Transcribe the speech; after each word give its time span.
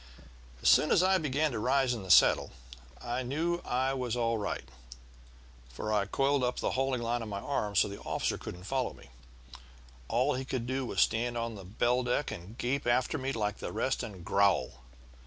"As 0.63 0.67
soon 0.69 0.89
as 0.89 1.03
I 1.03 1.19
began 1.19 1.51
to 1.51 1.59
rise 1.59 1.93
in 1.93 2.01
the 2.01 2.09
saddle 2.09 2.53
I 2.99 3.21
knew 3.21 3.61
I 3.63 3.93
was 3.93 4.15
all 4.15 4.35
right, 4.39 4.67
for 5.69 5.93
I 5.93 6.07
coiled 6.07 6.43
up 6.43 6.57
the 6.57 6.71
hauling 6.71 7.03
line 7.03 7.21
on 7.21 7.29
my 7.29 7.39
arm 7.39 7.75
so 7.75 7.87
the 7.87 7.99
officer 8.01 8.39
couldn't 8.39 8.63
follow 8.63 8.93
me. 8.95 9.09
All 10.07 10.33
he 10.33 10.43
could 10.43 10.65
do 10.65 10.87
was 10.87 11.01
stand 11.01 11.37
on 11.37 11.53
the 11.53 11.63
bell 11.65 12.01
deck 12.01 12.31
and 12.31 12.57
gape 12.57 12.87
after 12.87 13.19
me 13.19 13.31
like 13.31 13.59
the 13.59 13.71
rest 13.71 14.01
and 14.01 14.25
growl. 14.25 14.79